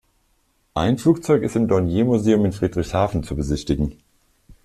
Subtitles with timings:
[0.73, 3.97] Ein Flugzeug ist im "Dornier Museum" in Friedrichshafen zu besichtigen.